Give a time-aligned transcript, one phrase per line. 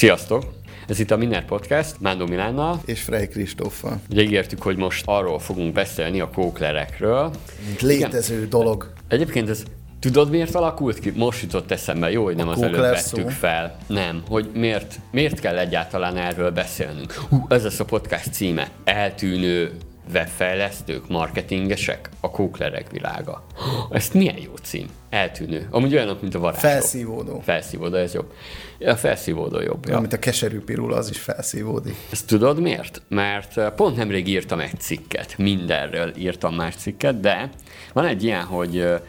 [0.00, 0.44] Sziasztok!
[0.88, 2.80] Ez itt a Miner Podcast, Mándó Milánnal.
[2.84, 4.00] És Frey Kristóffal.
[4.10, 7.30] Ugye ígértük, hogy most arról fogunk beszélni a kóklerekről.
[7.66, 8.48] Mint létező Igen.
[8.48, 8.92] dolog.
[9.08, 9.62] Egyébként ez
[9.98, 11.12] Tudod, miért alakult ki?
[11.16, 13.78] Most jutott eszembe, jó, hogy nem a az előbb vettük fel.
[13.86, 17.12] Nem, hogy miért, miért kell egyáltalán erről beszélnünk.
[17.12, 18.70] Hú, ez lesz a podcast címe.
[18.84, 19.70] Eltűnő
[20.12, 23.46] webfejlesztők, marketingesek, a kóklerek világa.
[23.90, 24.86] Ez milyen jó cím.
[25.10, 25.68] Eltűnő.
[25.70, 26.68] Amúgy olyanok, mint a varázsló.
[26.68, 27.40] Felszívódó.
[27.40, 28.32] Felszívódó, ez jobb.
[28.86, 29.86] A felszívódó jobb.
[29.88, 29.96] Ja.
[29.96, 31.96] Amit a keserű pirul, az is felszívódik.
[32.10, 33.02] Ezt tudod miért?
[33.08, 35.38] Mert eh, pont nemrég írtam egy cikket.
[35.38, 37.50] Mindenről írtam más cikket, de
[37.92, 39.00] van egy ilyen, hogy eh,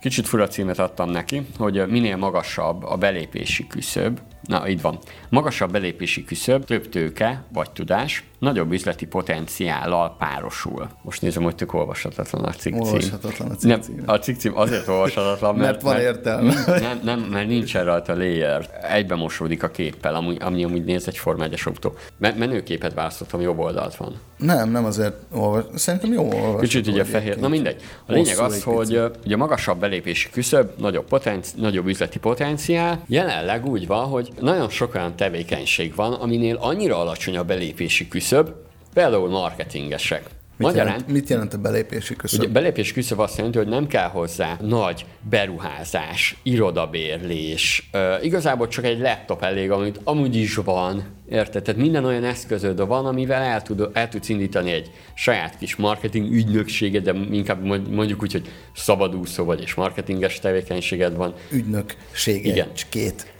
[0.00, 4.98] kicsit fura címet adtam neki, hogy eh, minél magasabb a belépési küszöb, na itt van,
[5.28, 10.88] magasabb belépési küszöb, több tőke vagy tudás, nagyobb üzleti potenciállal párosul.
[11.02, 14.02] Most nézem, hogy tök olvashatatlan a cikk Olvashatatlan a cikk cím.
[14.06, 16.54] a cikk cím azért olvashatatlan, mert, mert van mert, értelme.
[16.80, 18.80] Nem, nem, mert nincs rajta layer.
[18.90, 21.94] Egybe mosódik a képpel, ami, ami amúgy néz egy Forma 1 autó.
[22.18, 24.14] Menőképet választottam, jobb oldalt van.
[24.36, 25.64] Nem, nem azért olvas.
[25.74, 26.60] Szerintem jó olvas.
[26.60, 27.38] Kicsit ugye fehér.
[27.38, 27.82] Na mindegy.
[28.06, 33.02] A lényeg az, hogy ugye magasabb belépési küszöb, nagyobb, potenci- nagyobb üzleti potenciál.
[33.06, 38.50] Jelenleg úgy van, hogy nagyon sok olyan tevékenység van, aminél annyira alacsony a belépési küszöb,
[38.94, 40.30] például marketingesek.
[40.56, 42.40] Mit Magyarán, jelent, mit jelent a belépési küszöb?
[42.40, 47.90] Ugye belépési küszöb azt jelenti, hogy nem kell hozzá nagy beruházás, irodabérlés.
[47.92, 51.02] Uh, igazából csak egy laptop elég, amit amúgy is van.
[51.30, 51.62] Érted?
[51.62, 56.32] Tehát minden olyan eszközöd van, amivel el, tud, el tudsz indítani egy saját kis marketing
[56.32, 61.34] ügynökséged, de inkább mondjuk úgy, hogy szabadúszó vagy és marketinges tevékenységed van.
[61.50, 62.68] Ügynökséged, Igen.
[62.88, 63.32] két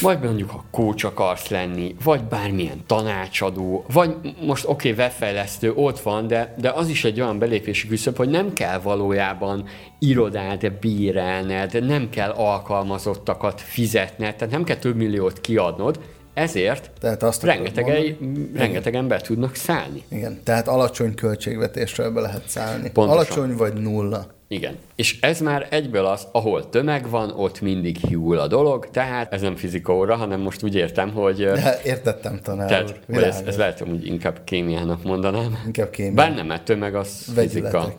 [0.00, 6.00] vagy mondjuk a coach akarsz lenni, vagy bármilyen tanácsadó, vagy most oké, okay, webfejlesztő ott
[6.00, 11.86] van, de, de az is egy olyan belépési küszöb, hogy nem kell valójában irodát bírálned,
[11.86, 15.98] nem kell alkalmazottakat fizetned, tehát nem kell több milliót kiadnod,
[16.36, 18.16] ezért tehát azt rengeteg,
[18.54, 20.02] rengeteg ember tudnak szállni.
[20.08, 22.90] Igen, tehát alacsony költségvetésről be lehet szállni.
[22.90, 23.18] Pontosan.
[23.18, 24.26] Alacsony vagy nulla.
[24.48, 24.76] Igen.
[24.94, 29.40] És ez már egyből az, ahol tömeg van, ott mindig hiúl a dolog, tehát ez
[29.40, 31.36] nem fizika óra, hanem most úgy értem, hogy...
[31.36, 33.22] De értettem, tanár tehát, úr.
[33.22, 35.58] Ez, ez lehet, hogy inkább kémiának mondanám.
[35.66, 36.14] Inkább kémia.
[36.14, 37.80] Bár nem, mert tömeg az Vegyületek.
[37.80, 37.94] fizika.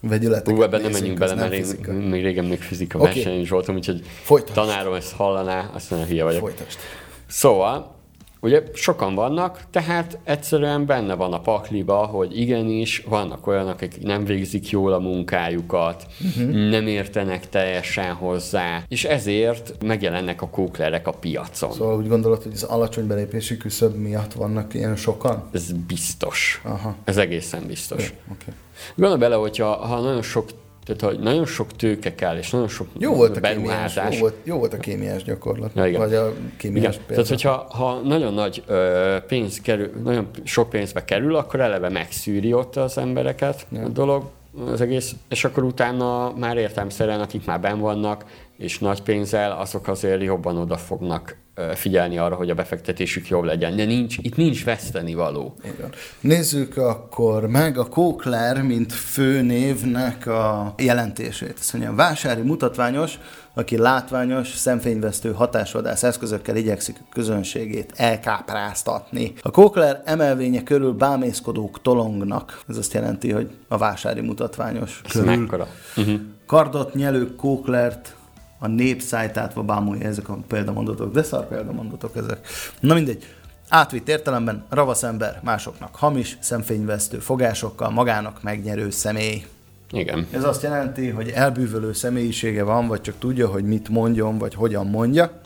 [0.00, 0.54] Vegyületek.
[0.54, 3.12] Ú, ebben nem menjünk bele, mert én még régen még fizika okay.
[3.12, 4.54] versenyen is voltam, úgyhogy Folytasd.
[4.54, 6.40] tanárom ezt hallaná, azt mondja, hülye vagyok.
[6.40, 6.78] Folytasd.
[7.26, 7.96] Szóval,
[8.40, 14.24] Ugye sokan vannak, tehát egyszerűen benne van a pakliba, hogy igenis, vannak olyanok, akik nem
[14.24, 16.70] végzik jól a munkájukat, uh-huh.
[16.70, 21.72] nem értenek teljesen hozzá, és ezért megjelennek a kóklerek a piacon.
[21.72, 25.48] Szóval úgy gondolod, hogy az alacsony belépési küszöb miatt vannak ilyen sokan?
[25.52, 26.60] Ez biztos.
[26.64, 26.94] Aha.
[27.04, 28.02] Ez egészen biztos.
[28.02, 28.54] Jó, okay.
[28.94, 30.48] Gondolj bele, hogyha ha nagyon sok
[30.86, 33.94] tehát, hogy nagyon sok tőke kell, és nagyon sok jó volt a beruházás.
[33.94, 35.70] Kémiás, jó, volt, jó volt a kémiás gyakorlat.
[35.74, 36.00] Ja, igen.
[36.00, 37.06] Vagy a kémiás igen.
[37.06, 42.52] Tehát, hogyha ha nagyon nagy ö, pénz kerül, nagyon sok pénzbe kerül, akkor eleve megszűri
[42.52, 43.82] ott az embereket ja.
[43.82, 44.24] a dolog,
[44.72, 48.24] az egész, és akkor utána már értelmszerűen, akik már ben vannak,
[48.56, 51.36] és nagy pénzzel, azok azért jobban oda fognak
[51.74, 53.76] figyelni arra, hogy a befektetésük jobb legyen.
[53.76, 55.54] De nincs, itt nincs veszteni való.
[55.64, 55.90] Igen.
[56.20, 61.54] Nézzük akkor meg a Kókler, mint főnévnek a jelentését.
[61.58, 63.18] Azt mondja, vásári mutatványos,
[63.54, 69.32] aki látványos, szemfényvesztő hatásvadász eszközökkel igyekszik a közönségét elkápráztatni.
[69.42, 72.60] A Kókler emelvénye körül bámészkodók tolongnak.
[72.68, 75.36] Ez azt jelenti, hogy a vásári mutatványos Ez körül.
[75.36, 75.66] Mekkora?
[75.96, 76.20] Uh-huh.
[76.46, 78.16] Kardot nyelő Kóklert
[78.58, 82.46] a népszájtátva bámulja ezek a példamondatok, de szar példamondatok ezek.
[82.80, 83.24] Na mindegy.
[83.68, 89.46] Átvitt értelemben ravasz ember másoknak hamis, szemfényvesztő fogásokkal magának megnyerő személy.
[89.90, 90.26] Igen.
[90.30, 94.86] Ez azt jelenti, hogy elbűvölő személyisége van, vagy csak tudja, hogy mit mondjon, vagy hogyan
[94.86, 95.40] mondja.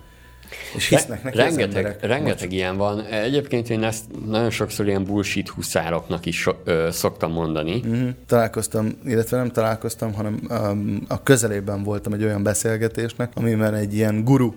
[0.75, 3.05] És hisznek neki rengeteg, rengeteg ilyen van.
[3.05, 7.83] Egyébként én ezt nagyon sokszor ilyen bullshit huszároknak is so, ö, szoktam mondani.
[7.87, 8.09] Mm-hmm.
[8.27, 14.25] Találkoztam, illetve nem találkoztam, hanem um, a közelében voltam egy olyan beszélgetésnek, amiben egy ilyen
[14.25, 14.53] guru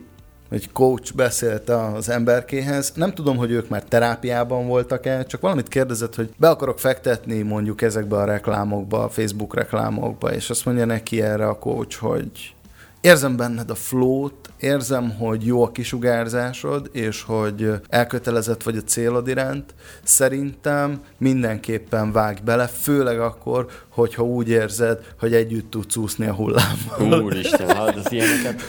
[0.54, 2.92] egy coach beszélt az emberkéhez.
[2.96, 7.82] Nem tudom, hogy ők már terápiában voltak-e, csak valamit kérdezett, hogy be akarok fektetni mondjuk
[7.82, 12.56] ezekbe a reklámokba, a Facebook reklámokba, és azt mondja neki erre a coach, hogy
[13.02, 19.28] érzem benned a flót, érzem, hogy jó a kisugárzásod, és hogy elkötelezett vagy a célod
[19.28, 19.74] iránt.
[20.04, 27.24] Szerintem mindenképpen vágj bele, főleg akkor, hogyha úgy érzed, hogy együtt tudsz úszni a hullámmal.
[27.24, 28.62] Úristen, hát az ilyeneket,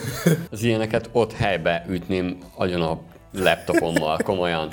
[0.51, 3.01] az ilyeneket ott helybe ütném agyon a
[3.33, 4.69] laptopommal, komolyan.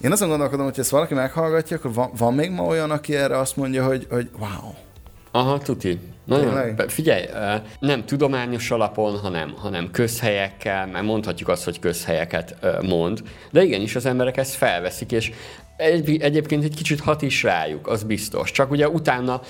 [0.00, 3.38] Én azon gondolkodom, hogy ezt valaki meghallgatja, akkor van, van még ma olyan, aki erre
[3.38, 4.72] azt mondja, hogy, hogy wow,
[5.34, 5.98] Aha, tuti.
[6.24, 7.24] Nagyon, figyelj,
[7.78, 14.06] nem tudományos alapon, hanem, hanem közhelyekkel, mert mondhatjuk azt, hogy közhelyeket mond, de igenis az
[14.06, 15.32] emberek ezt felveszik, és
[15.76, 18.50] egy, egyébként egy kicsit hat is rájuk, az biztos.
[18.50, 19.40] Csak ugye utána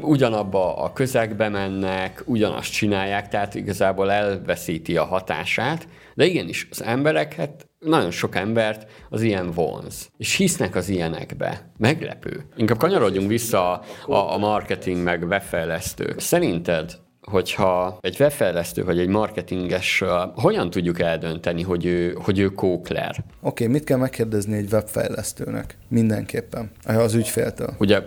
[0.00, 7.34] ugyanabba a közegbe mennek, ugyanazt csinálják, tehát igazából elveszíti a hatását, de igenis, az emberek,
[7.34, 11.70] hát nagyon sok embert az ilyen vonz, és hisznek az ilyenekbe.
[11.78, 12.44] Meglepő.
[12.56, 16.14] Inkább kanyarodjunk vissza a, a, a marketing meg webfejlesztő.
[16.16, 23.10] Szerinted hogyha egy webfejlesztő vagy egy marketinges, hogyan tudjuk eldönteni, hogy ő, hogy ő kókler?
[23.10, 25.78] Oké, okay, mit kell megkérdezni egy webfejlesztőnek?
[25.88, 26.70] Mindenképpen.
[26.84, 27.74] Az ügyféltől.
[27.78, 28.02] Ugye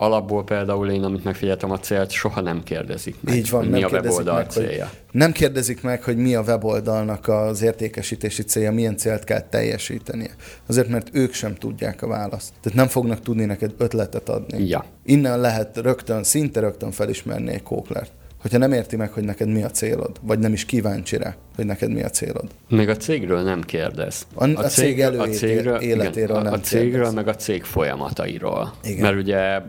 [0.00, 3.78] alapból például én, amit megfigyeltem a célt, soha nem kérdezik meg, Így van, hogy nem
[3.78, 4.90] mi a weboldal meg, hogy- célja.
[5.10, 10.30] Nem kérdezik meg, hogy mi a weboldalnak az értékesítési célja, milyen célt kell teljesítenie.
[10.66, 12.52] Azért, mert ők sem tudják a választ.
[12.60, 14.68] Tehát nem fognak tudni neked ötletet adni.
[14.68, 14.84] Ja.
[15.04, 18.12] Innen lehet rögtön, szinte rögtön felismerni egy kóklert.
[18.40, 21.68] Hogyha nem érti meg, hogy neked mi a célod, vagy nem is kíváncsi rá, hogy
[21.68, 22.44] neked mi a célod.
[22.68, 24.26] Még a cégről nem kérdez.
[24.34, 27.14] A- a cég előété- életéről igen, nem a, a cégről, kérdez.
[27.14, 28.72] meg a cég folyamatairól.
[28.82, 29.00] Igen.
[29.00, 29.60] Mert ugye,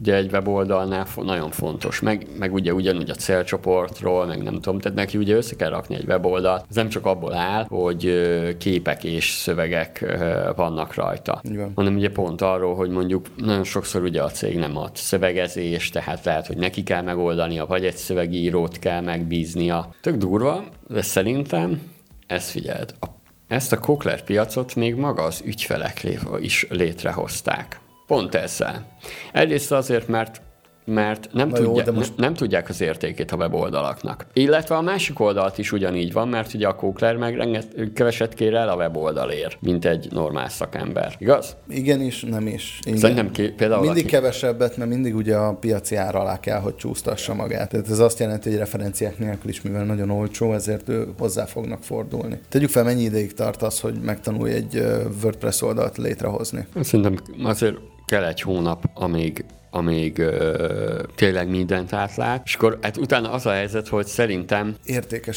[0.00, 4.96] ugye egy weboldalnál nagyon fontos, meg, meg ugye ugyanúgy a célcsoportról, meg nem tudom, tehát
[4.96, 6.64] neki ugye össze kell rakni egy weboldalt.
[6.68, 8.28] Ez nem csak abból áll, hogy
[8.58, 10.16] képek és szövegek
[10.56, 11.72] vannak rajta, van.
[11.74, 16.24] hanem ugye pont arról, hogy mondjuk nagyon sokszor ugye a cég nem ad szövegezés, tehát
[16.24, 19.94] lehet, hogy neki kell megoldania, vagy egy szövegírót kell megbíznia.
[20.00, 21.82] Tök durva, de szerintem
[22.26, 23.06] ezt figyeld, a,
[23.48, 27.80] ezt a Kokler piacot még maga az ügyfelek lé- is létrehozták.
[28.06, 28.86] Pont ezzel.
[29.32, 30.42] Egyrészt azért, mert
[30.84, 32.18] mert nem, Na jó, tudja, de most- most...
[32.20, 34.26] nem tudják az értékét a weboldalaknak.
[34.32, 38.54] Illetve a másik oldalt is ugyanígy van, mert ugye a Kokler meg renget, keveset kér
[38.54, 41.14] el a weboldalért, mint egy normál szakember.
[41.18, 41.56] Igaz?
[41.68, 42.78] Igen is, nem is.
[42.86, 42.98] Igen.
[42.98, 46.74] Szerintem ké, például Mindig aki- kevesebbet, mert mindig ugye a piaci ár alá kell, hogy
[46.76, 47.68] csúsztassa magát.
[47.70, 51.82] Tehát ez azt jelenti, hogy referenciák nélkül is, mivel nagyon olcsó, ezért ő hozzá fognak
[51.82, 52.40] fordulni.
[52.48, 54.82] Tegyük fel, mennyi ideig tart az, hogy megtanulj egy
[55.22, 56.66] WordPress oldalt létrehozni.
[56.80, 63.30] Szerintem azért kell egy hónap, amíg amíg ö, tényleg mindent átlát, és akkor hát utána
[63.30, 64.76] az a helyzet, hogy szerintem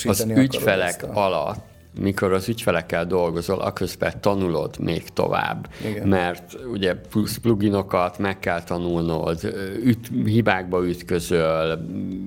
[0.05, 1.59] az ügyfelek a- alatt,
[1.99, 6.07] mikor az ügyfelekkel dolgozol, aközben tanulod még tovább, Igen.
[6.07, 9.53] mert ugye plusz pluginokat meg kell tanulnod,
[9.83, 11.79] üt, hibákba ütközöl,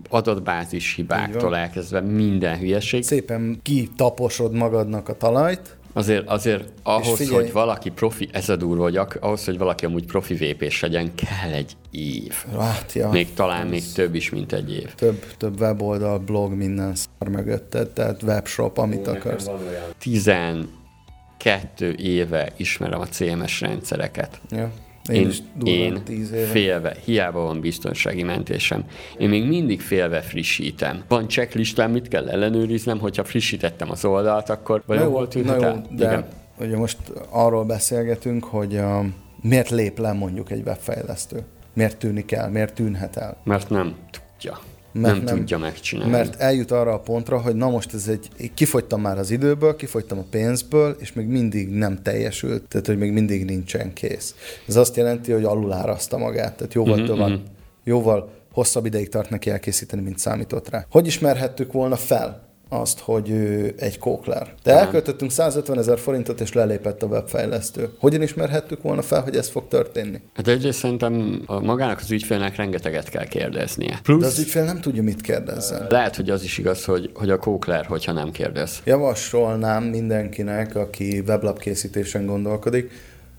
[0.09, 3.03] adatbázis hibáktól elkezdve minden hülyeség.
[3.03, 8.83] Szépen kitaposod magadnak a talajt, Azért, azért ahhoz, figyelj- hogy valaki profi, ez a durva,
[8.83, 12.35] hogy ahhoz, hogy valaki amúgy profi vépés legyen, kell egy év.
[12.59, 14.95] hát ja, Még talán még több is, mint egy év.
[14.95, 19.51] több, több weboldal, blog, minden szar mögötted, tehát webshop, amit akarsz.
[19.99, 24.41] 12 éve ismerem a CMS rendszereket.
[24.51, 24.71] Ja.
[25.11, 26.47] Én, Én, is én tíz éve.
[26.47, 28.85] félve, hiába van biztonsági mentésem,
[29.19, 31.03] én még mindig félve frissítem.
[31.09, 35.87] Van checklistám, mit kell ellenőriznem, hogyha frissítettem az oldalt, akkor vagy hol jó, tűnhet el?
[35.91, 36.25] de Igen.
[36.61, 36.99] ugye most
[37.29, 39.05] arról beszélgetünk, hogy uh,
[39.41, 41.45] miért lép le mondjuk egy webfejlesztő?
[41.73, 42.51] Miért tűnik el?
[42.51, 43.37] Miért tűnhet el?
[43.45, 44.59] Mert nem tudja.
[44.93, 46.11] Mert nem, nem- tudja megcsinálni.
[46.13, 50.19] Mert eljut arra a pontra, hogy na most ez egy, kifogytam már az időből, kifogytam
[50.19, 54.35] a pénzből, és még mindig nem teljesült, tehát hogy még mindig nincsen kész.
[54.69, 57.41] Ez azt jelenti, hogy aluláraszta magát, tehát jóval Mhm, tovább,
[57.85, 60.87] jóval hosszabb ideig tart neki elkészíteni, mint számított rá.
[60.91, 64.55] Hogy ismerhettük volna fel azt, hogy ő egy kókler.
[64.63, 67.89] De elköltöttünk 150 ezer forintot, és lelépett a webfejlesztő.
[67.99, 70.21] Hogyan ismerhettük volna fel, hogy ez fog történni?
[70.35, 73.91] Hát egyrészt szerintem a magának az ügyfélnek rengeteget kell kérdeznie.
[73.91, 75.87] De Plusz az ügyfél nem tudja, mit kérdezzen.
[75.89, 78.81] lehet, hogy az is igaz, hogy, hogy a kókler, hogyha nem kérdez.
[78.85, 82.91] Javasolnám mindenkinek, aki weblap készítésen gondolkodik,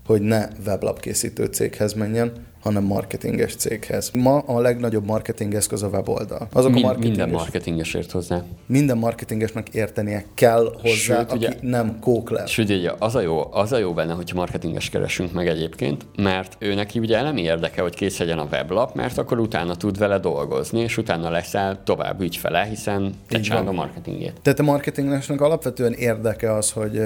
[0.06, 4.10] hogy ne weblap készítő céghez menjen, hanem marketinges céghez.
[4.18, 6.48] Ma a legnagyobb marketing eszköz a weboldal.
[6.52, 8.44] Azok a Mind, marketinges, minden marketinges ért hozzá.
[8.66, 12.48] minden marketingesnek értenie kell hozzá, Sőt, aki ugye- nem kókler.
[12.48, 16.56] Sőt, ugye az a, jó, az a jó benne, hogyha marketinges keresünk meg egyébként, mert
[16.58, 20.18] ő neki ugye elemi érdeke, hogy kész legyen a weblap, mert akkor utána tud vele
[20.18, 24.40] dolgozni, és utána leszel tovább ügyfele, hiszen te csinálod a marketingét.
[24.42, 27.00] Tehát a marketingesnek alapvetően érdeke az, hogy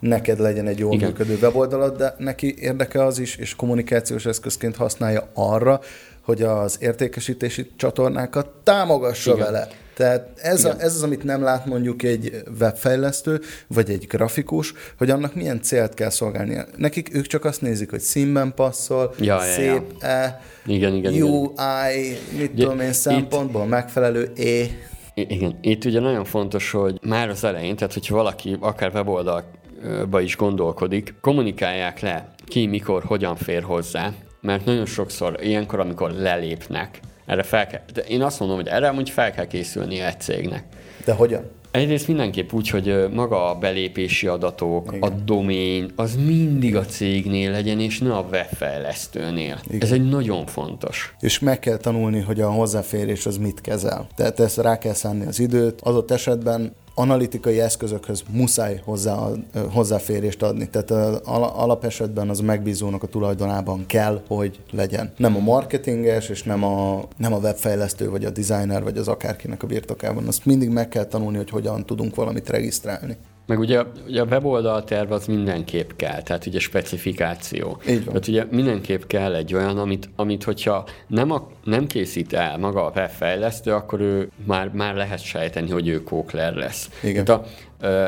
[0.00, 1.08] neked legyen egy jól Igen.
[1.08, 5.80] működő weboldalad, de neki érdeke az is, és kommunikációs eszközként használja arra,
[6.22, 9.44] hogy az értékesítési csatornákat támogassa Igen.
[9.44, 9.68] vele.
[9.94, 10.80] Tehát ez, a, Igen.
[10.80, 15.94] ez az, amit nem lát mondjuk egy webfejlesztő, vagy egy grafikus, hogy annak milyen célt
[15.94, 16.64] kell szolgálnia.
[16.76, 19.52] Nekik ők csak azt nézik, hogy színben passzol, Ja, ja, ja.
[19.52, 21.22] szép-e, Igen, igen, igen.
[21.28, 24.66] UI, mit Ugye, tudom én, itt- szempontból megfelelő E.
[25.14, 30.36] Igen, itt ugye nagyon fontos, hogy már az elején, tehát hogyha valaki akár weboldalba is
[30.36, 37.42] gondolkodik, kommunikálják le, ki, mikor, hogyan fér hozzá, mert nagyon sokszor ilyenkor, amikor lelépnek erre
[37.42, 40.64] fel kell, de én azt mondom, hogy erre amúgy fel kell készülni egy cégnek.
[41.04, 41.50] De hogyan?
[41.70, 45.10] Egyrészt mindenképp úgy, hogy maga a belépési adatok, Igen.
[45.10, 49.60] a domén, az mindig a cégnél legyen, és ne a webfejlesztőnél.
[49.66, 49.80] Igen.
[49.80, 51.14] Ez egy nagyon fontos.
[51.20, 54.06] És meg kell tanulni, hogy a hozzáférés az mit kezel.
[54.14, 55.80] Tehát ezt rá kell szánni az időt.
[55.80, 59.28] Adott esetben analitikai eszközökhöz muszáj hozzá,
[59.72, 60.68] hozzáférést adni.
[60.68, 60.90] Tehát
[61.56, 65.12] alapesetben az a megbízónak a tulajdonában kell, hogy legyen.
[65.16, 69.62] Nem a marketinges, és nem a, nem a webfejlesztő, vagy a designer, vagy az akárkinek
[69.62, 70.26] a birtokában.
[70.26, 73.16] Azt mindig meg kell tanulni, hogy hogyan tudunk valamit regisztrálni.
[73.48, 77.80] Meg ugye, ugye a weboldal terv az mindenképp kell, tehát ugye specifikáció.
[77.88, 78.04] Így van.
[78.04, 82.84] Tehát ugye mindenképp kell egy olyan, amit, amit hogyha nem, a, nem készít el maga
[82.84, 86.90] a webfejlesztő, akkor ő már, már lehet sejteni, hogy ő kókler lesz.
[87.02, 87.24] Igen.
[87.24, 87.46] Tehát a,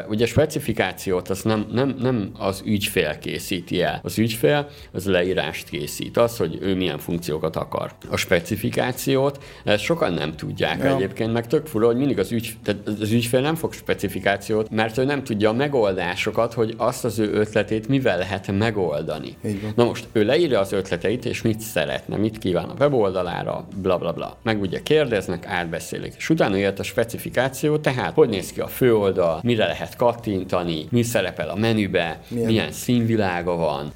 [0.08, 4.00] Ugye specifikációt az nem, nem, nem az ügyfél készíti el.
[4.02, 7.92] Az ügyfél az leírást készít, az, hogy ő milyen funkciókat akar.
[8.10, 10.94] A specifikációt ezt sokan nem tudják ja.
[10.94, 14.98] egyébként, meg tök fura, hogy mindig az, ügy, tehát az ügyfél nem fog specifikációt, mert
[14.98, 19.36] ő nem tudja a megoldásokat, hogy azt az ő ötletét mivel lehet megoldani.
[19.76, 24.12] Na most ő leírja az ötleteit, és mit szeretne, mit kíván a weboldalára, bla bla
[24.12, 24.38] bla.
[24.42, 26.14] Meg ugye kérdeznek, átbeszélik.
[26.16, 30.86] És utána jött a specifikáció, tehát hogy néz ki a főoldal, mire mire lehet kattintani,
[30.90, 33.92] mi szerepel a menübe, milyen, milyen színvilága van,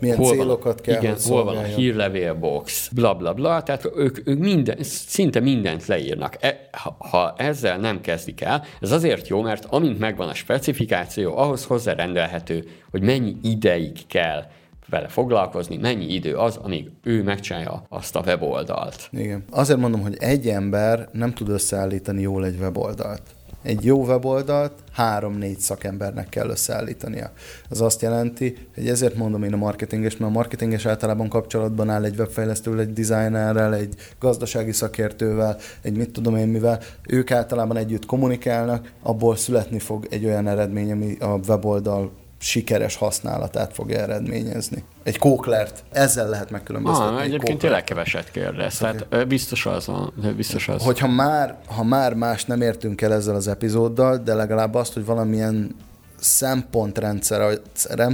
[0.00, 4.28] milyen hol célokat van, kell, igen, hol van a hírlevélbox, bla bla bla, tehát ők,
[4.28, 6.36] ők minden, szinte mindent leírnak.
[6.40, 11.36] E, ha, ha ezzel nem kezdik el, ez azért jó, mert amint megvan a specifikáció,
[11.36, 14.44] ahhoz hozzárendelhető, hogy mennyi ideig kell
[14.88, 19.08] vele foglalkozni, mennyi idő az, amíg ő megcsinálja azt a weboldalt.
[19.12, 19.44] Igen.
[19.50, 23.22] Azért mondom, hogy egy ember nem tud összeállítani jól egy weboldalt
[23.62, 27.30] egy jó weboldalt három-négy szakembernek kell összeállítania.
[27.70, 32.04] Ez azt jelenti, hogy ezért mondom én a marketinges, mert a marketinges általában kapcsolatban áll
[32.04, 36.80] egy webfejlesztővel, egy designerrel, egy gazdasági szakértővel, egy mit tudom én mivel.
[37.08, 43.72] Ők általában együtt kommunikálnak, abból születni fog egy olyan eredmény, ami a weboldal sikeres használatát
[43.72, 44.84] fogja eredményezni.
[45.02, 47.16] Egy kóklert, ezzel lehet megkülönböztetni.
[47.16, 48.94] Ah, egyébként tényleg keveset kérdez, okay.
[49.08, 50.12] tehát biztos az van.
[50.36, 50.82] Biztos az.
[50.82, 55.04] Hogyha már, ha már más nem értünk el ezzel az epizóddal, de legalább azt, hogy
[55.04, 55.76] valamilyen
[56.20, 57.60] szempontrendszer,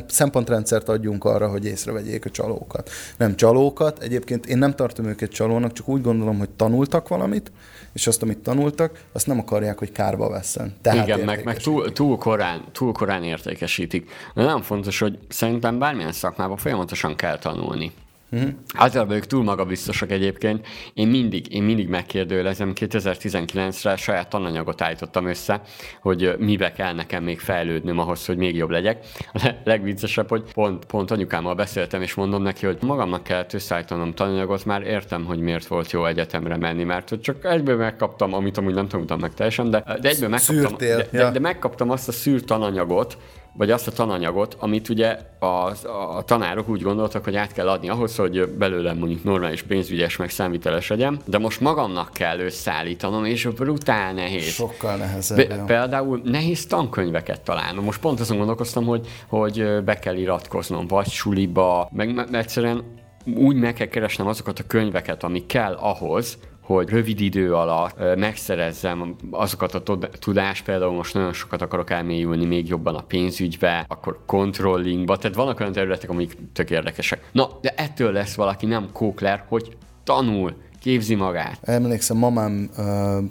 [0.07, 2.91] szempontrendszert adjunk arra, hogy észrevegyék a csalókat.
[3.17, 7.53] Nem csalókat, egyébként én nem tartom őket csalónak, csak úgy gondolom, hogy tanultak valamit,
[7.95, 10.77] és azt, amit tanultak, azt nem akarják, hogy kárba vesszen.
[10.83, 14.11] Tehát Igen, meg, meg túl, túl, korán, túl korán értékesítik.
[14.35, 17.93] De nem fontos, hogy szerintem bármilyen szakmában folyamatosan kell tanulni.
[18.37, 18.49] Mm-hmm.
[18.75, 20.67] Általában ők túl magabiztosak egyébként.
[20.95, 25.63] Én mindig, én mindig megkérdőlezem, 2019-re saját tananyagot állítottam össze,
[26.01, 29.07] hogy mibe kell nekem még fejlődnöm ahhoz, hogy még jobb legyek.
[29.33, 34.65] A legviccesebb, hogy pont, pont anyukámmal beszéltem, és mondom neki, hogy magamnak kell összeállítanom tananyagot,
[34.65, 38.75] már értem, hogy miért volt jó egyetemre menni, mert hogy csak egyből megkaptam, amit amúgy
[38.75, 42.45] nem tanultam meg teljesen, de, de egyből megkaptam, de, de, de megkaptam azt a szűrt
[42.45, 43.17] tananyagot,
[43.57, 45.73] vagy azt a tananyagot, amit ugye a,
[46.17, 50.31] a tanárok úgy gondoltak, hogy át kell adni ahhoz, hogy belőlem mondjuk normális pénzügyes meg
[50.31, 54.43] számviteles legyen, de most magamnak kell összeállítanom, és brutál nehéz.
[54.43, 55.49] Sokkal nehezebb.
[55.49, 57.85] Be, például nehéz tankönyveket találnom.
[57.85, 63.03] Most pont azon gondolkoztam, hogy, hogy be kell iratkoznom, vagy suliba, meg, meg egyszerűen
[63.37, 69.17] úgy meg kell keresnem azokat a könyveket, ami kell ahhoz, hogy rövid idő alatt megszerezzem
[69.31, 69.83] azokat a
[70.19, 75.61] tudást, például most nagyon sokat akarok elmélyülni még jobban a pénzügybe, akkor controllingba, tehát vannak
[75.61, 77.29] olyan területek, amik tök érdekesek.
[77.33, 81.59] Na, de ettől lesz valaki nem kókler, hogy tanul, képzi magát.
[81.63, 82.71] Emlékszem, mamám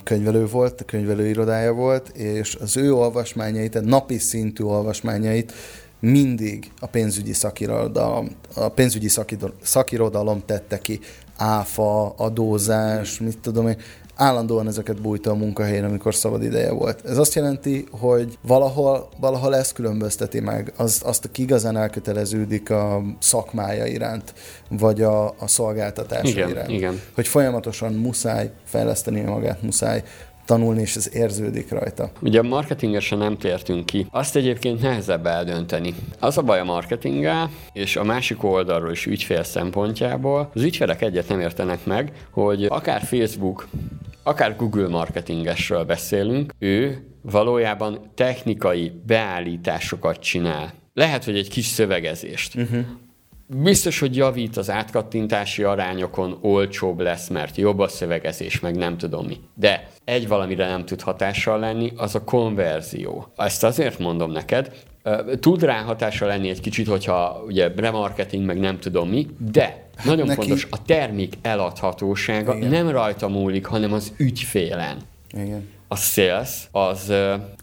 [0.03, 5.53] könyvelő volt, könyvelő irodája volt, és az ő olvasmányait, tehát napi szintű olvasmányait
[5.99, 9.09] mindig a pénzügyi szakirodalom, a pénzügyi
[9.61, 10.99] szakirodalom tette ki
[11.37, 13.77] áfa, adózás, mit tudom én,
[14.15, 17.05] állandóan ezeket bújta a munkahelyen, amikor szabad ideje volt.
[17.05, 23.01] Ez azt jelenti, hogy valahol, valahol ez különbözteti meg azt, azt aki igazán elköteleződik a
[23.19, 24.33] szakmája iránt,
[24.69, 26.69] vagy a, a szolgáltatása igen, iránt.
[26.69, 27.01] Igen.
[27.15, 30.03] Hogy folyamatosan muszáj fejleszteni magát, muszáj
[30.45, 32.11] tanulni, és ez érződik rajta.
[32.21, 34.07] Ugye a marketingesen nem tértünk ki.
[34.11, 35.95] Azt egyébként nehezebb eldönteni.
[36.19, 41.27] Az a baj a marketinggel, és a másik oldalról is ügyfél szempontjából, az ügyfelek egyet
[41.27, 43.67] nem értenek meg, hogy akár Facebook,
[44.23, 50.73] akár Google marketingesről beszélünk, ő valójában technikai beállításokat csinál.
[50.93, 52.55] Lehet, hogy egy kis szövegezést.
[52.55, 52.85] Uh-huh.
[53.47, 59.25] Biztos, hogy javít az átkattintási arányokon, olcsóbb lesz, mert jobb a szövegezés, meg nem tudom
[59.25, 59.39] mi.
[59.55, 63.27] De egy valamire nem tud hatással lenni, az a konverzió.
[63.35, 64.71] Ezt azért mondom neked,
[65.39, 70.27] tud rá hatása lenni egy kicsit, hogyha ugye remarketing, meg nem tudom mi, de nagyon
[70.27, 72.69] Neki- fontos, a termék eladhatósága Igen.
[72.69, 74.97] nem rajta múlik, hanem az ügyfélen.
[75.31, 75.69] Igen.
[75.87, 77.13] A sales az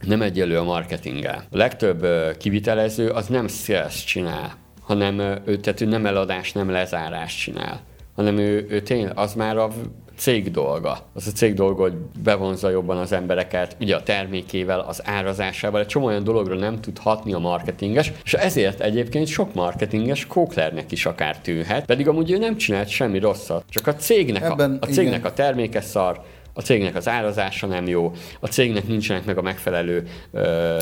[0.06, 1.44] nem egyelő a marketinggel.
[1.50, 2.06] A legtöbb
[2.36, 4.56] kivitelező az nem sales csinál,
[4.90, 7.80] hanem ő, tehát ő nem eladás, nem lezárás csinál,
[8.16, 9.68] hanem ő, ő tényleg az már a
[10.16, 10.98] cég dolga.
[11.14, 11.92] Az a cég dolga, hogy
[12.22, 16.98] bevonza jobban az embereket, ugye a termékével, az árazásával, egy csomó olyan dologra nem tud
[16.98, 22.38] hatni a marketinges, és ezért egyébként sok marketinges Kóklernek is akár tűnhet, pedig amúgy ő
[22.38, 25.30] nem csinált semmi rosszat, csak a cégnek, a, Ebben a cégnek igen.
[25.30, 26.20] a terméke szar,
[26.52, 30.40] a cégnek az árazása nem jó, a cégnek nincsenek meg a megfelelő ö,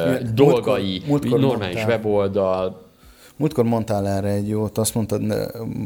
[0.08, 1.96] múltkor- dolgai, múltkor normális mondtál.
[1.96, 2.87] weboldal,
[3.38, 5.22] Múltkor mondtál erre egy jót, azt mondtad,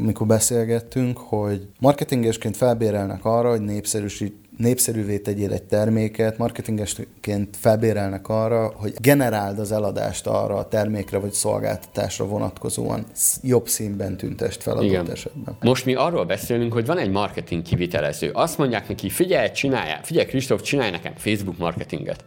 [0.03, 8.73] mikor beszélgettünk, hogy marketingesként felbérelnek arra, hogy népszerűsít, népszerűvé tegyél egy terméket, marketingesként felbérelnek arra,
[8.75, 13.05] hogy generáld az eladást arra a termékre vagy szolgáltatásra vonatkozóan
[13.41, 15.57] jobb színben tüntest fel adott esetben.
[15.61, 18.29] Most mi arról beszélünk, hogy van egy marketing kivitelező.
[18.33, 22.23] Azt mondják neki, figyelj, csinálj, figyelj Kristóf, csinálj nekem Facebook marketinget.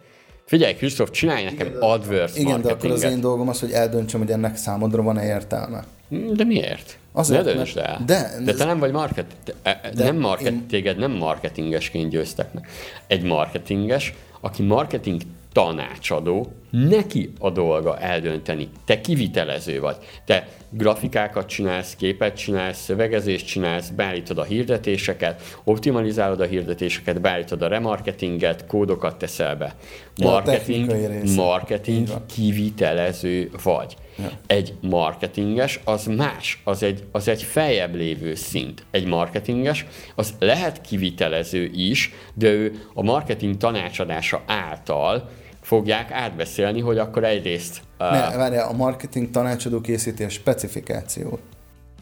[0.47, 4.31] Figyelj Kristóf, csinálj nekem AdWords Igen, de akkor az én dolgom az, hogy eldöntsem, hogy
[4.31, 5.85] ennek számodra van-e értelme.
[6.09, 6.99] De miért?
[7.13, 8.03] Azért, ne döntsd el.
[8.07, 12.11] de- de te nem vagy market, de, e- De nem market, én- téged nem marketingesként
[12.11, 12.69] győztek meg.
[13.07, 15.21] Egy marketinges, aki marketing
[15.53, 18.69] tanácsadó, neki a dolga eldönteni.
[18.85, 19.97] Te kivitelező vagy.
[20.25, 27.69] Te grafikákat csinálsz, képet csinálsz, szövegezést csinálsz, beállítod a hirdetéseket, optimalizálod a hirdetéseket, beállítod a
[27.69, 29.75] remarketinget, kódokat teszel be.
[30.23, 30.93] Marketing,
[31.37, 33.97] marketing kivitelező vagy.
[34.19, 34.31] Ja.
[34.47, 38.85] Egy marketinges az más, az egy, az egy feljebb lévő szint.
[38.91, 45.29] Egy marketinges az lehet kivitelező is, de ő a marketing tanácsadása által
[45.67, 47.81] fogják átbeszélni, hogy akkor egyrészt...
[47.99, 51.41] Uh, Ne, várjál, a marketing tanácsadó készíti a specifikációt.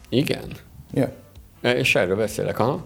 [0.09, 0.51] igen.
[0.93, 1.11] Ja.
[1.61, 2.85] És erről beszélek, aha.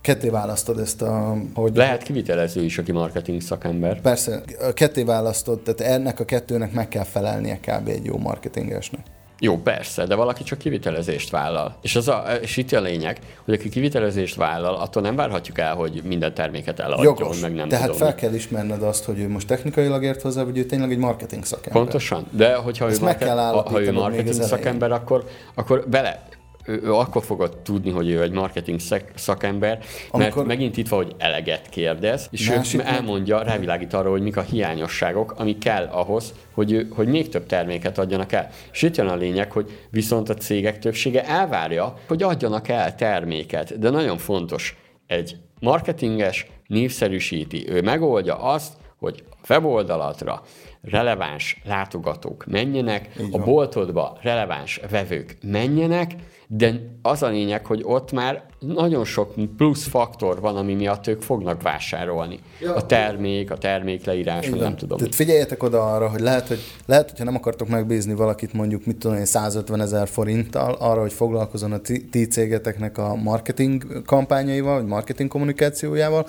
[0.00, 1.36] Ketté választod ezt a...
[1.54, 4.00] Hogy Lehet kivitelező is, aki marketing szakember.
[4.00, 4.42] Persze,
[4.74, 7.88] ketté választod, tehát ennek a kettőnek meg kell felelnie kb.
[7.88, 9.06] egy jó marketingesnek.
[9.40, 11.76] Jó, persze, de valaki csak kivitelezést vállal.
[11.80, 15.74] És, az a, és itt a lényeg, hogy aki kivitelezést vállal, attól nem várhatjuk el,
[15.74, 17.40] hogy minden terméket eladjon, Jogos.
[17.40, 18.00] meg nem Tehát tudom.
[18.00, 21.44] fel kell ismerned azt, hogy ő most technikailag ért hozzá, vagy ő tényleg egy marketing
[21.44, 21.82] szakember.
[21.82, 22.26] Pontosan.
[22.30, 25.24] De hogyha ő, Ezt meg market, ha, ő marketing szakember, akkor,
[25.54, 26.22] akkor bele,
[26.68, 30.88] ő, ő akkor fogod tudni, hogy ő egy marketing szak- szakember, mert Amikor- megint itt
[30.88, 35.58] van, hogy eleget kérdez, és Másik ő elmondja, rávilágít arra, hogy mik a hiányosságok, ami
[35.58, 38.50] kell ahhoz, hogy, hogy még több terméket adjanak el.
[38.72, 43.78] És itt jön a lényeg, hogy viszont a cégek többsége elvárja, hogy adjanak el terméket,
[43.78, 44.76] de nagyon fontos,
[45.06, 50.42] egy marketinges népszerűsíti, ő megoldja azt, hogy weboldalatra
[50.90, 56.14] releváns látogatók menjenek, a boltodba releváns vevők menjenek,
[56.50, 61.22] de az a lényeg, hogy ott már nagyon sok plusz faktor van, ami miatt ők
[61.22, 62.38] fognak vásárolni.
[62.60, 62.74] Ja.
[62.74, 64.68] A termék, a termékleírás, vagy Igen.
[64.68, 64.98] nem tudom.
[64.98, 68.96] Tehát figyeljetek oda arra, hogy lehet, hogy lehet, hogyha nem akartok megbízni valakit mondjuk, mit
[68.96, 71.78] tudom én, 150 ezer forinttal arra, hogy foglalkozon a
[72.10, 76.26] ti cégeteknek a marketing kampányaival, vagy marketing kommunikációjával,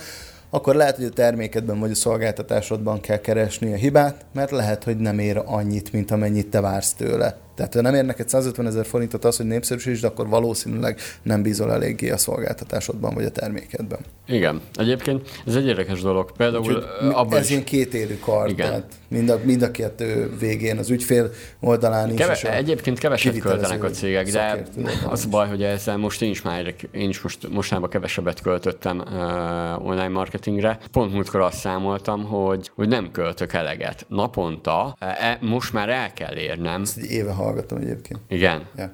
[0.49, 4.97] akkor lehet, hogy a termékedben vagy a szolgáltatásodban kell keresni a hibát, mert lehet, hogy
[4.97, 7.37] nem ér annyit, mint amennyit te vársz tőle.
[7.59, 11.71] Tehát ha nem ér neked 150 ezer forintot az, hogy népszerűsítsd, akkor valószínűleg nem bízol
[11.71, 13.99] eléggé a szolgáltatásodban vagy a termékedben.
[14.27, 16.31] Igen, egyébként ez egy érdekes dolog.
[16.31, 18.67] Például Úgyhogy abban ez is ilyen kétélű kard, Igen.
[18.67, 22.15] tehát mind a, mind a kettő végén, az ügyfél oldalán is.
[22.15, 24.63] Keve, a egyébként keveset költenek a cégek, de
[25.09, 25.25] az is.
[25.25, 30.07] baj, hogy ezzel most én is már, én is most, mostanában kevesebbet költöttem uh, online
[30.07, 30.79] marketingre.
[30.91, 34.05] Pont múltkor azt számoltam, hogy, hogy nem költök eleget.
[34.07, 36.81] Naponta e, most már el kell érnem.
[36.81, 37.48] Ezt egy éve hallgatom
[37.81, 38.19] egyébként.
[38.27, 38.67] Igen.
[38.75, 38.93] Ja.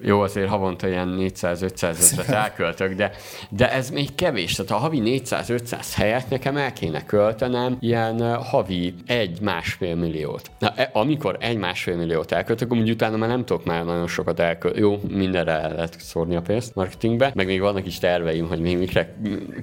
[0.00, 3.10] Jó, azért havonta ilyen 400-500 ezeret elköltök, de,
[3.48, 4.54] de ez még kevés.
[4.54, 10.50] Tehát a havi 400-500 helyett nekem el kéne költenem ilyen havi egy-másfél milliót.
[10.58, 14.40] Na, e, amikor egy-másfél milliót elköltök, akkor úgy utána már nem tudok már nagyon sokat
[14.40, 14.84] elkölteni.
[14.84, 18.78] Jó, mindenre el lehet szórni a pénzt marketingbe, meg még vannak is terveim, hogy még
[18.78, 19.14] mikre,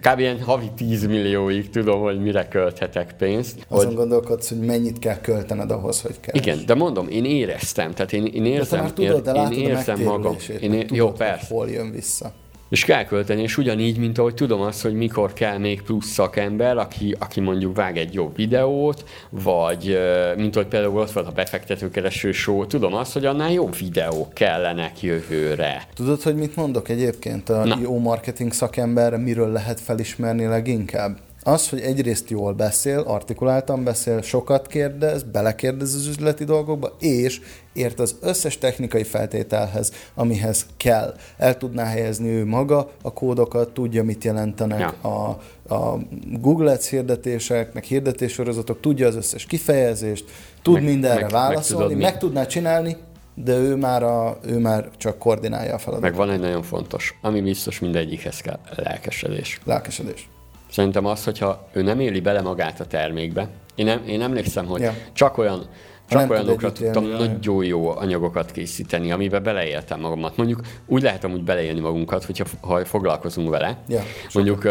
[0.02, 0.20] kb.
[0.20, 3.65] ilyen havi 10 millióig tudom, hogy mire költhetek pénzt.
[3.68, 6.36] Azon Hogy, gondolkodsz, hogy mennyit kell költened ahhoz, hogy kell.
[6.36, 9.54] igen, de mondom, én éreztem, tehát én, én De érzem, már tudod, de ér, látod
[9.54, 10.18] én érzem magam.
[10.19, 11.45] Megtérülését, Én, tudod, jó, persze.
[11.49, 12.34] hol jön vissza.
[12.69, 16.77] És kell költeni, és ugyanígy, mint ahogy tudom azt, hogy mikor kell még plusz szakember,
[16.77, 19.99] aki, aki mondjuk vág egy jó videót, vagy
[20.36, 25.01] mint hogy például ott van a befektetőkereső show, tudom azt, hogy annál jó videók kellenek
[25.01, 25.88] jövőre.
[25.93, 27.77] Tudod, hogy mit mondok egyébként a Na.
[27.82, 31.17] jó marketing szakemberre, miről lehet felismerni leginkább?
[31.43, 37.41] Az, hogy egyrészt jól beszél, artikuláltan beszél, sokat kérdez, belekérdez az üzleti dolgokba, és
[37.80, 41.15] ért az összes technikai feltételhez, amihez kell.
[41.38, 45.10] El tudná helyezni ő maga a kódokat, tudja, mit jelentenek ja.
[45.10, 45.39] a,
[45.76, 46.00] a
[46.39, 50.26] Google Ads hirdetések, meg hirdetéssorozatok, tudja az összes kifejezést,
[50.62, 52.98] tud meg, mindenre meg, válaszolni, meg, tudod, meg tudná csinálni,
[53.36, 56.10] de ő már, a, ő már csak koordinálja a feladatot.
[56.10, 59.60] Meg van egy nagyon fontos, ami biztos mindegyikhez kell, lelkesedés.
[59.63, 60.30] Lelkesedés.
[60.72, 64.82] Szerintem az, hogyha ő nem éli bele magát a termékbe, én, nem, én emlékszem, hogy
[64.82, 64.94] ja.
[65.13, 65.70] csak olyan
[66.10, 70.38] csak olyanokra tudtam élni, nagyon jó anyagokat készíteni, amiben beleéltem magamat.
[70.38, 73.78] Mondjuk úgy lehet amúgy beleélni magunkat, hogyha ha foglalkozunk vele.
[73.88, 74.67] Ja, Mondjuk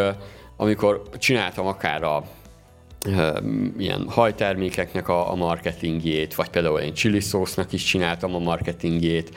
[0.56, 2.24] amikor csináltam akár a
[3.78, 9.30] ilyen hajtermékeknek a, a marketingjét, vagy például én chili szósznak is csináltam a marketingjét.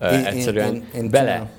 [0.00, 1.50] Én, Egyszerűen én, én, én bele, bele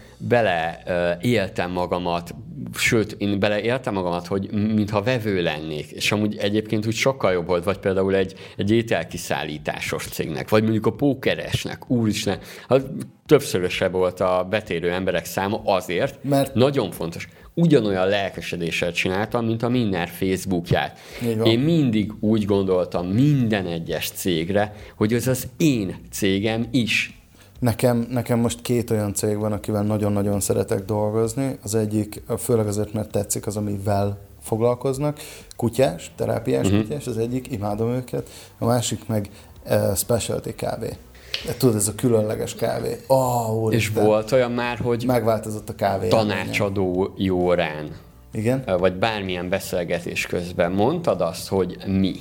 [1.22, 2.36] éltem magamat,
[2.78, 7.64] sőt, én beleéltem magamat, hogy mintha vevő lennék, és amúgy egyébként úgy sokkal jobb volt,
[7.64, 12.86] vagy például egy, egy ételkiszállításos cégnek, vagy mondjuk a pókeresnek, úristen, hát
[13.26, 19.70] többszörösebb volt a betérő emberek száma azért, mert nagyon fontos, ugyanolyan lelkesedéssel csináltam, mint a
[19.70, 21.00] minden Facebookját.
[21.44, 27.19] Én mindig úgy gondoltam minden egyes cégre, hogy ez az én cégem is.
[27.60, 31.58] Nekem, nekem most két olyan cég van, akivel nagyon-nagyon szeretek dolgozni.
[31.64, 35.20] Az egyik, főleg azért, mert tetszik az, amivel foglalkoznak.
[35.56, 36.82] Kutyás, terápiás uh-huh.
[36.82, 38.30] kutyás az egyik, imádom őket.
[38.58, 39.30] A másik meg
[39.66, 40.98] uh, specialty kávé.
[41.46, 42.98] De tudod, ez a különleges kávé.
[43.08, 46.08] Oh, És volt olyan már, hogy megváltozott a kávé.
[46.08, 47.92] Tanácsadó jórán.
[48.32, 48.64] Igen.
[48.80, 52.16] Vagy bármilyen beszélgetés közben mondtad azt, hogy mi.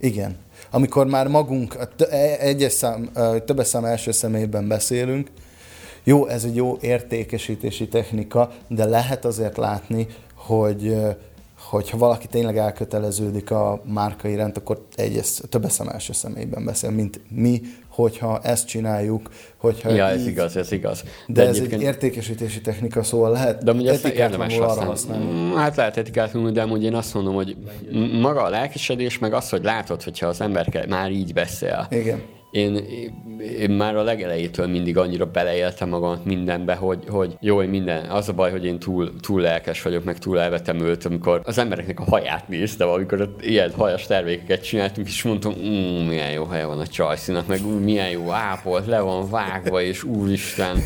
[0.00, 0.36] Igen.
[0.74, 1.76] Amikor már magunk
[2.10, 3.10] e- egyes szám,
[3.44, 5.30] többes szám első személyben beszélünk,
[6.04, 10.96] jó, ez egy jó értékesítési technika, de lehet azért látni, hogy
[11.74, 17.20] hogyha valaki tényleg elköteleződik a márka iránt, akkor egyes, több eszem első személyben beszél, mint
[17.28, 21.02] mi, hogyha ezt csináljuk, hogyha Ja, ez így, igaz, ez igaz.
[21.26, 24.90] De, de ez egy értékesítési technika, szóval lehet de ugye ezt érdemes használni.
[24.90, 25.24] használni.
[25.24, 27.56] Mm, hát lehet etikát de amúgy én azt mondom, hogy
[28.20, 31.86] maga a lelkesedés, meg az, hogy látod, hogyha az ember már így beszél.
[31.90, 32.22] Igen
[32.54, 32.76] én,
[33.58, 38.10] én már a legelejétől mindig annyira beleéltem magamat mindenbe, hogy, hogy jó, hogy minden.
[38.10, 42.00] Az a baj, hogy én túl, túl lelkes vagyok, meg túl elvetemült, amikor az embereknek
[42.00, 46.66] a haját néztem, amikor ott ilyen hajas termékeket csináltunk, és mondtam, mmm, milyen jó haja
[46.66, 50.76] van a csajszínak, meg ú, milyen jó ápolt, le van vágva, és úristen,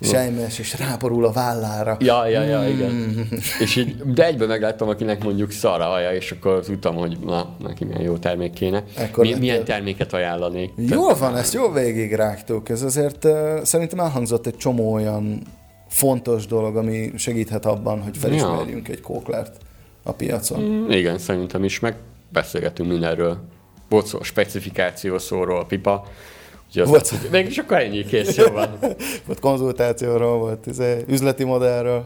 [0.00, 1.96] sejmes, és ráborul a vállára.
[2.00, 2.90] Ja, ja, ja, igen.
[2.90, 3.20] Mm.
[3.60, 7.56] és így, de egyben megláttam, akinek mondjuk szar a haja, és akkor tudtam, hogy na,
[7.58, 8.84] neki milyen jó termék kéne.
[9.16, 10.70] Mi, milyen terméket ajánlanék.
[10.76, 12.68] Jól van, ezt jól végig rágtuk.
[12.68, 15.42] Ez azért uh, szerintem elhangzott egy csomó olyan
[15.88, 18.94] fontos dolog, ami segíthet abban, hogy felismerjünk ja.
[18.94, 19.56] egy kóklert
[20.02, 20.60] a piacon.
[20.60, 21.96] Mm, igen, szerintem is, meg
[22.32, 23.38] beszélgetünk mindenről.
[23.88, 26.06] Volt szó a specifikáció szóról, pipa,
[26.74, 28.78] Úgyhogy volt, hogy mégis akkor ennyi kész, jó van.
[29.26, 32.04] volt konzultációról, volt izé, üzleti modellről.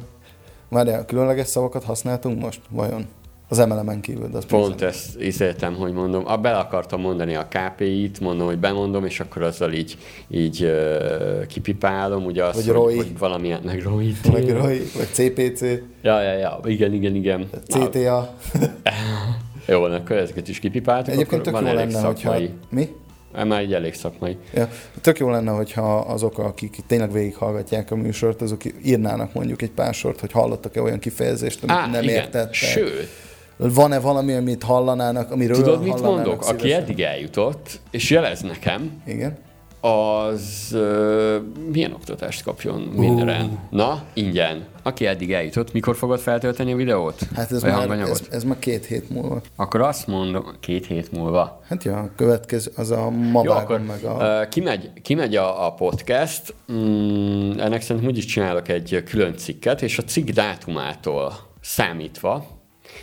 [0.68, 3.06] Már különleges szavakat használtunk most, vajon?
[3.50, 4.30] Az emelemen kívül.
[4.32, 4.88] Az Pont bizony.
[4.88, 6.22] ezt ízéltem, hogy mondom.
[6.26, 11.46] A, bele akartam mondani a KPI-t, mondom, hogy bemondom, és akkor azzal így, így uh,
[11.46, 14.14] kipipálom, ugye azt, hogy, hogy valamilyen, meg ROI.
[14.32, 15.60] Meg ROI, vagy CPC.
[16.02, 17.48] Ja, ja, ja, igen, igen, igen.
[17.66, 18.34] CTA.
[19.66, 22.06] Jó, akkor ezeket is kipipáltuk, Egyébként van elég lenne.
[22.06, 22.36] Hogyha...
[22.70, 22.88] Mi?
[23.32, 24.36] Már így elég szakmai.
[24.54, 24.68] Ja,
[25.00, 29.94] tök jó lenne, hogyha azok, akik tényleg végighallgatják a műsort, azok írnának mondjuk egy pár
[29.94, 32.14] sort, hogy hallottak-e olyan kifejezést, amit Á, nem igen.
[32.14, 32.54] értettek.
[32.54, 33.08] Sőt,
[33.56, 36.42] van-e valami, amit hallanának, amiről Tudod, mit mondok?
[36.42, 36.54] Szívesen?
[36.54, 39.46] Aki eddig eljutott, és jelez nekem, Igen
[39.80, 41.36] az uh,
[41.72, 43.42] milyen oktatást kapjon mindenre?
[43.42, 43.50] Uh.
[43.70, 44.66] Na, ingyen.
[44.82, 47.18] Aki eddig eljutott, mikor fogod feltölteni a videót?
[47.34, 49.40] Hát ez, már, ez, ez már két hét múlva.
[49.56, 51.60] Akkor azt mondom, két hét múlva.
[51.66, 54.40] Hát ja, a következő, az a ma Jó, akkor, meg a...
[54.40, 59.98] Uh, kimegy, kimegy a, a podcast, mm, ennek szerintem úgyis csinálok egy külön cikket, és
[59.98, 62.46] a cikk dátumától számítva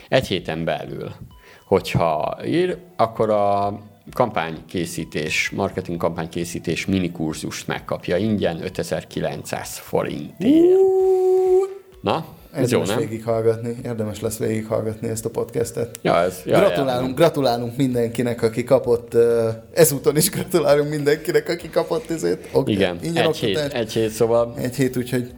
[0.10, 1.12] egy héten belül,
[1.66, 3.80] hogyha ír, akkor a
[4.14, 10.54] kampánykészítés, marketing kampánykészítés minikurzust megkapja ingyen 5900 forintért.
[12.02, 13.10] Na, ez érdemes jó, nem?
[13.10, 16.00] végighallgatni, érdemes lesz végighallgatni ezt a podcastet.
[16.02, 17.16] Ja, ez, ja, gratulálunk, ja.
[17.16, 19.18] gratulálunk mindenkinek, aki kapott,
[19.74, 22.48] ezúton is gratulálunk mindenkinek, aki kapott ezért.
[22.52, 22.74] Okay.
[22.74, 24.54] Igen, egy hét, egy hét, szóval.
[24.58, 25.32] Egy hét, úgyhogy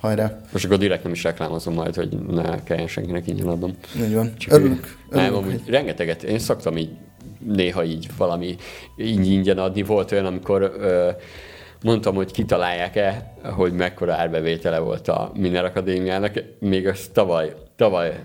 [0.00, 0.40] hajrá.
[0.52, 3.76] Most akkor direkt nem is reklámozom majd, hogy ne kelljen senkinek ingyen adnom.
[3.96, 4.32] Így van.
[4.48, 4.96] Örülünk.
[5.10, 6.90] Nem, amúgy rengeteget, én szoktam így
[7.38, 8.56] néha így valami
[8.96, 9.82] így ingyen adni.
[9.82, 11.10] Volt olyan, amikor ö,
[11.82, 16.42] mondtam, hogy kitalálják-e, hogy mekkora árbevétele volt a Miner Akadémiának.
[16.58, 18.24] Még az tavaly, tavaly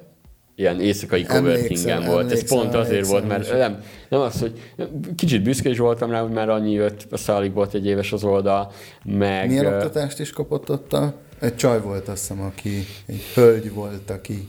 [0.55, 2.31] ilyen éjszakai coworkingen volt.
[2.31, 4.73] Ez pont azért volt, mert nem, nem az, hogy
[5.15, 8.23] kicsit büszke is voltam rá, hogy már annyi jött, aztán alig volt egy éves az
[8.23, 8.71] oldal,
[9.03, 9.47] meg...
[9.47, 11.13] Milyen oktatást is kapott ott a...
[11.39, 14.47] Egy csaj volt, azt hiszem, aki, egy hölgy volt, aki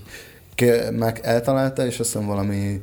[0.92, 2.80] meg eltalálta, és azt hiszem valami...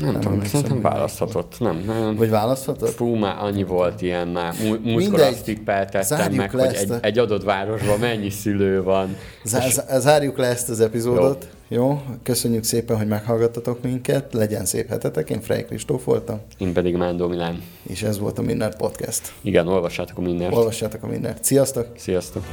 [0.00, 1.54] Nem, nem tudom, szerintem választhatott.
[1.58, 2.16] Nem, nem.
[2.16, 2.94] Vagy választhatott?
[2.94, 4.54] Fú, már annyi volt ilyen már.
[4.82, 6.98] Múltkor azt tippeltettem meg, hogy egy, a...
[7.00, 9.16] egy adott városban mennyi szülő van.
[9.44, 9.76] Zá- és...
[9.98, 11.42] Zárjuk le ezt az epizódot.
[11.42, 11.54] Jó.
[11.68, 14.32] Jó, köszönjük szépen, hogy meghallgattatok minket.
[14.32, 15.30] Legyen szép hetetek.
[15.30, 16.40] Én Frey Kristóf voltam.
[16.58, 17.62] Én pedig Mándó Milán.
[17.82, 19.32] És ez volt a Mindert Podcast.
[19.42, 20.54] Igen, olvassátok a Mindert.
[20.54, 21.44] Olvassátok a Mindert.
[21.44, 21.86] Sziasztok!
[21.96, 22.44] Sziasztok!